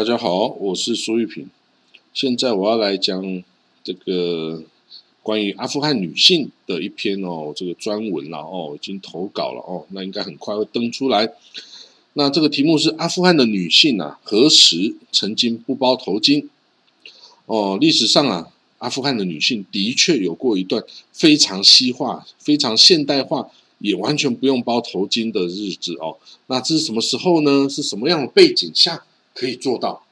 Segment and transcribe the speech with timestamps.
[0.00, 1.46] 大家好，我是苏玉平。
[2.14, 3.44] 现在我要来讲
[3.84, 4.62] 这个
[5.22, 11.30] 关于阿富汗女性的一篇哦，这个专文了哦，已经投稿了哦，那应该很快会登出来。
[12.14, 16.46] 那这个题目是阿富汗的女性啊，何时曾经不包头巾？
[17.44, 18.48] 哦，历史上啊，
[18.78, 26.16] 阿富汗的女性的确有过一段非常西化、非常现代化，也完全不用包头巾的日子哦。
[26.46, 27.68] 那这是什么时候呢？
[27.68, 29.04] 是什么样的背景下？
[29.40, 30.04] 可以做到，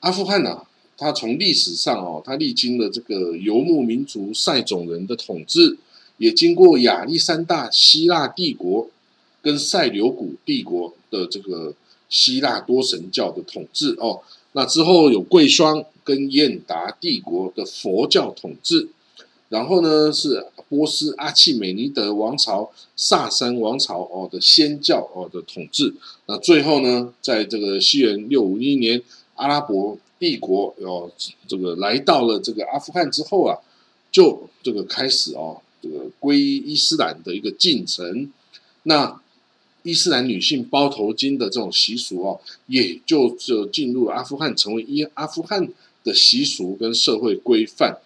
[0.00, 0.66] 阿富汗呢？
[0.96, 5.78] 它从历史上哦，它历经了这个游牧民族塞种人的统治，
[6.16, 8.90] 也经过亚历山大希腊帝国
[9.40, 11.72] 跟塞琉古帝国的这个
[12.08, 14.22] 希腊多神教的统治哦。
[14.54, 18.88] 那之后有贵霜跟燕达帝国的佛教统治，
[19.52, 25.92] 然后呢是波斯阿契美尼德王朝、萨珊王朝哦的仙教哦的统治。
[26.24, 29.02] 那最后呢，在这个西元六五一年，
[29.34, 31.10] 阿拉伯帝国哦，
[31.46, 33.58] 这个来到了这个阿富汗之后啊，
[34.10, 38.32] 就这个开始哦，这个皈依伊斯兰的一个进程。
[38.84, 39.20] 那
[39.82, 45.68] 伊斯兰女性包头巾的这种习俗哦，也就就进入阿富汗，成为伊阿富汗
[46.02, 47.98] 的习俗跟社会规范。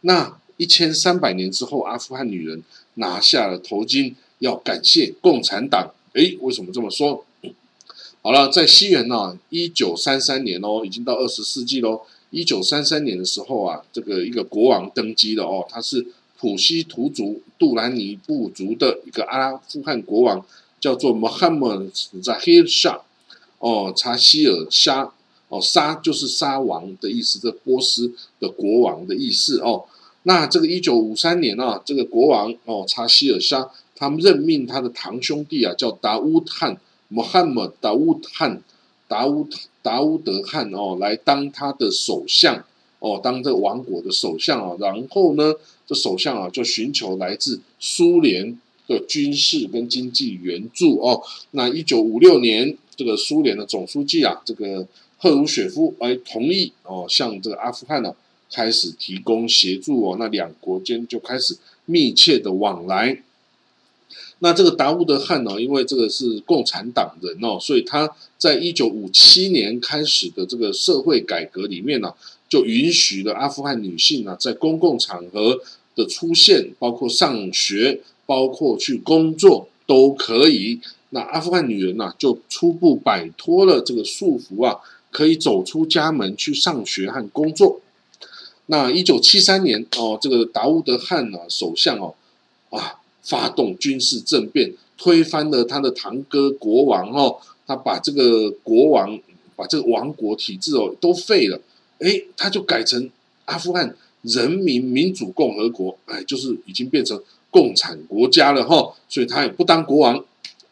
[0.00, 2.62] 那一千三百年之后，阿富汗女人
[2.94, 5.92] 拿下了头巾，要感谢共产党。
[6.12, 7.24] 诶，为什么这么说？
[8.22, 12.02] 好了，在西元呢，一九三三年哦，已经到二十世纪喽。
[12.30, 16.06] 一九三三年的时候啊，这个一个国王登基了哦，他是
[16.38, 20.44] 普希图族杜兰尼部族的一个阿富汗国王，
[20.80, 21.90] 叫做 Muhammad
[22.22, 23.00] Zahir Shah
[23.58, 25.12] 哦，查希尔沙
[25.48, 29.84] 哦，沙就是沙王的意思，这波斯的国王的意思哦。
[30.24, 36.76] 那这个一九五三年啊，这个国王哦，查希尔沙他们任命他的堂兄弟啊，叫达乌汗。
[37.08, 38.60] 穆罕默达乌汗
[39.06, 39.46] 达乌
[39.82, 42.64] 达乌德汗哦，来当他的首相
[42.98, 44.74] 哦，当这个王国的首相啊。
[44.80, 45.52] 然后呢，
[45.86, 48.58] 这首相啊就寻求来自苏联
[48.88, 51.22] 的军事跟经济援助哦。
[51.50, 58.12] 那一九五六年，这个苏联的总书记啊，这个赫鲁雪夫哎同意哦，向这个阿富汗呢
[58.54, 60.16] 开始提供协助哦。
[60.20, 61.56] 那两国间就开始
[61.86, 63.22] 密切的往来。
[64.40, 65.60] 那这个达乌德汗呢？
[65.60, 72.12] 因为这个是共产党人哦，所以他在一九五七年开始的这个社会改革里面呢，
[72.48, 75.58] 就允许了阿富汗女性呢在公共场合
[75.94, 80.80] 的出现，包括上学，包括去工作都可以。
[81.10, 84.76] 那阿富汗女人呢，就初步摆脱了这个束缚啊，
[85.10, 87.80] 可以走出家门去上学和工作。
[88.66, 92.14] 那一九七三年哦，这个达乌德汗呢，首相哦，
[92.70, 93.00] 啊。
[93.24, 99.18] 发动军事政变，推翻了他的堂哥国王哦，他把这个国王，
[99.56, 101.58] 把这个王国体制哦都废了，
[102.00, 103.08] 哎，他就改成
[103.46, 107.18] 阿富汗人民民主共和国，哎，就是已经变成
[107.50, 110.22] 共产国家了哈，所以他也不当国王，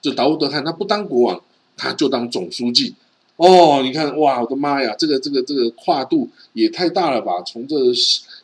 [0.03, 1.43] 这达乌德汗他不当国王，
[1.79, 2.95] 他就当总书记。
[3.43, 7.43] 哦，你看哇，我的妈呀，这个这个这个跨度也太大了吧！
[7.45, 7.75] 从这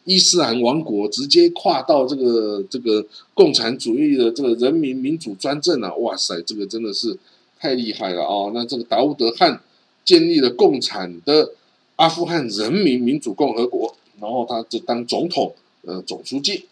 [0.03, 5.95] 伊斯兰王国直接跨到这个这个共产主义的这个人民民主专政啊！
[5.95, 7.17] 哇塞，这个真的是
[7.61, 8.51] 太厉害了哦！
[8.53, 9.61] 那这个达乌德汗
[10.05, 11.53] 建立了共产的
[11.95, 16.65] 阿富汗人民民主共和国，然后他就当总统呃总书记。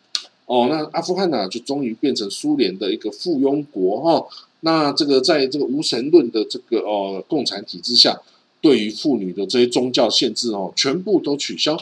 [0.47, 4.27] 哦，那阿富汗呢就终于变成苏联的一个附庸国哈。
[4.67, 8.21] 那这个在这个无神论的这个哦共产体制下，
[8.61, 11.79] 对于妇女的这些宗教限制哦，全部都取消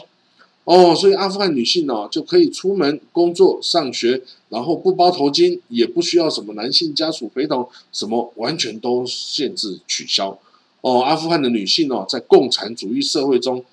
[0.65, 10.37] 哦，所以阿富汗女性呢就可以出门工作、上学，然后不包头巾，也不需要什么男性家属陪同，什么完全都限制取消
[10.81, 11.01] 哦。
[11.01, 13.65] 阿富汗的女性哦，在共产主义社会中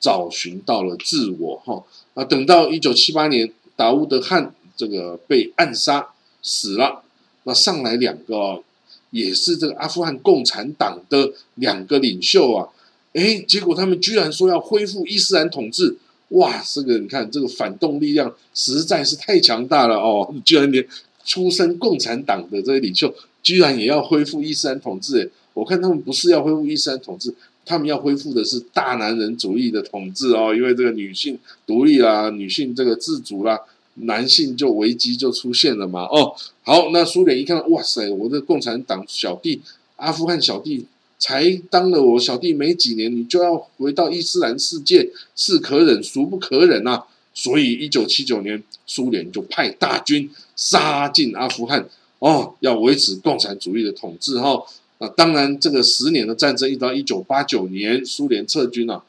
[0.00, 1.84] 找寻到了自我哈。
[2.14, 6.08] 那等到一九七八年，达乌德汗这个被暗杀
[6.42, 7.03] 死了。
[7.44, 8.62] 那上来两个，
[9.10, 12.68] 也是这个阿富汗共产党的两个领袖啊，
[13.12, 15.96] 哎，结果他们居然说要恢复伊斯兰统治，
[16.30, 20.84] 哇，这个你看这个反动力量实在是太强大了哦，居然连
[21.24, 27.32] 出身共产党的这些领袖，居然也要恢复伊斯兰统治，我看他们不是要恢复伊斯兰统治，
[27.64, 33.60] 他们要恢复的是大男人主义的统治哦，因为这个女性独立啦，女性这个自主啦。
[33.94, 36.02] 男性就危机就出现了嘛？
[36.04, 39.60] 哦，好，那苏联一看，哇塞，我的共产党小弟，
[39.96, 40.86] 阿富汗小弟
[41.18, 47.04] 才当了我小弟没几年，你就要回到伊斯兰世界，是可忍孰不可忍呐！
[47.32, 51.88] 所以一九七九年，苏联就派大军杀进阿富汗，
[52.18, 54.60] 哦，要维持共产主义的统治哈。
[54.98, 59.02] 啊，当然这个十年的战争，一直到一九八九年，苏联撤军啊，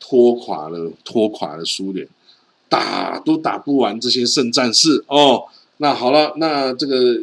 [0.00, 2.08] 拖垮了拖垮了苏联，
[2.68, 5.44] 打都打不完这些圣战士哦。
[5.78, 7.16] 那好了，那这个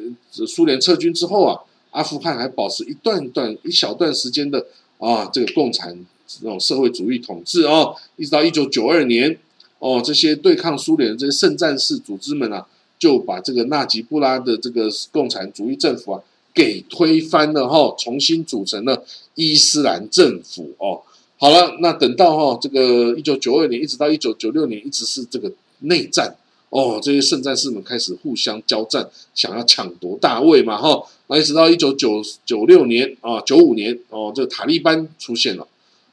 [0.47, 1.59] 苏联撤军之后啊，
[1.91, 4.65] 阿富汗还保持一段段一小段时间的
[4.99, 5.97] 啊，这个共产
[6.27, 9.37] 这种社会主义统治哦，一直到一九九二年
[9.79, 12.67] 哦，这些对抗苏联的这些圣战士组织们啊，
[12.99, 16.21] 就把这个纳吉布拉的这个共产主义政府啊
[16.53, 19.03] 给推翻了哈，重新组成了
[19.33, 21.01] 伊斯兰政府哦。
[21.43, 26.33] 好了，那等到哈这个一九九二年一直到一九九六年，一直是这个内战。
[26.69, 35.67] 哦，这些圣战士们开始互相交战，想要抢夺大位嘛，哈，那一直到一九九九六年啊，九五年哦，这个塔利班出现了，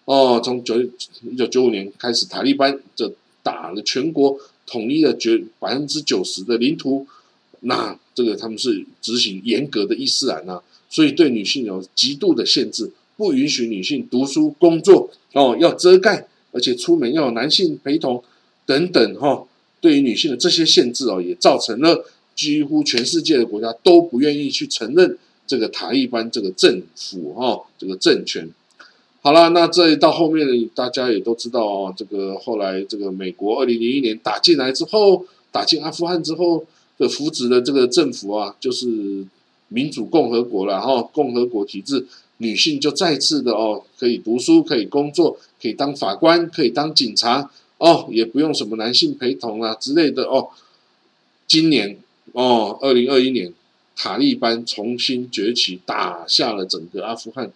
[0.05, 4.37] 哦，从九一九九五年开始，塔利班就打了全国，
[4.67, 7.07] 统一了绝百分之九十的领土，
[7.61, 18.23] 那这个他们是执行严格的伊斯兰啊，所以对女性有极度的限制，不允许女性读书工作，哦，要遮盖，而且出门要有男性陪同
[18.67, 19.45] 等等，哈。
[19.81, 22.05] 对于女性的这些限制哦，也造成了
[22.37, 25.17] 几乎全世界的国家都不愿意去承认
[25.47, 28.47] 这个塔利班这个政府哈，这个政权。
[29.23, 36.65] 好了，那这到后面大家也都知道哦，这个后来这个美国二零零一年打进来之后，打进阿富汗之后
[36.99, 39.25] 的扶植的这个政府啊，就是
[39.69, 42.07] 民主共和国了哈，共和国体制，
[42.43, 47.51] 女性就再次的哦，可以读书，可以工作，可以当法官，可以当警察。
[47.77, 50.49] 哦，也不用什么男性陪同啊之类的哦。
[51.47, 51.99] 今年
[52.33, 53.53] 哦，二零二一年，
[53.97, 57.51] 塔利班重新崛起，打下了整个阿富汗。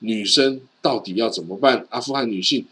[0.00, 1.86] 女生到底要怎么办？
[1.90, 2.64] 阿富汗女性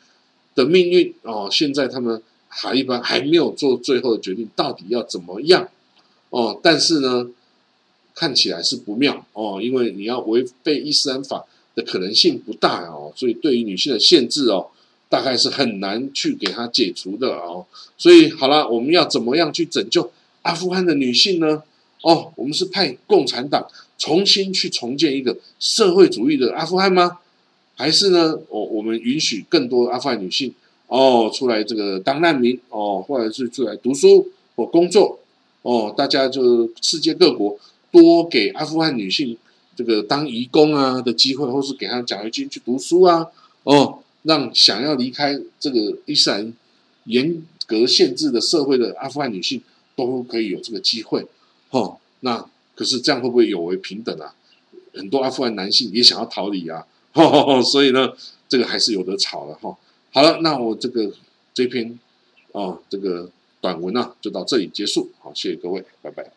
[0.54, 5.68] 的命运哦，现在他们塔利班还没有做最后的决定，到底要怎么样？
[6.30, 7.28] 哦，但是呢，
[8.16, 11.44] 看起来是不妙哦，因为你要违背伊斯兰法
[11.76, 14.66] 的可能性不大哦，所以对于女性的限制哦。
[15.08, 17.64] 大概是很难去给她解除的哦，
[17.96, 20.10] 所以好了，我们要怎么样去拯救
[20.42, 21.62] 阿富汗的女性呢？
[22.02, 23.64] 哦，我们是派共产党
[23.96, 27.18] 重新去重建一个社会主义的阿富汗吗？
[27.76, 30.52] 还是呢，我我们允许更多阿富汗女性
[30.88, 34.26] 哦出来这个当难民哦，或者是出来读书
[34.56, 35.20] 或工作
[35.62, 35.94] 哦？
[35.96, 37.56] 大家就世界各国
[37.96, 39.36] 多给阿富汗女性
[39.74, 43.26] 这个当义工啊的机会，或是给她奖学金去读书啊？
[43.64, 44.00] 哦。
[44.22, 46.52] 让想要离开这个伊斯兰
[47.04, 49.62] 严格限制的社会的阿富汗女性
[49.94, 51.24] 都可以有这个机会，
[51.70, 51.96] 哦。
[52.20, 52.44] 那
[52.74, 54.34] 可是这样会不会有违平等啊？
[54.92, 56.84] 很多阿富汗男性也想要逃离啊，
[57.62, 58.14] 所以呢，
[58.48, 59.76] 这个还是有得吵了哈。
[60.10, 61.12] 好了，那我这个
[61.54, 61.96] 这篇
[62.50, 66.32] 啊这个短文啊就到这里结束，好，谢谢各位，拜拜。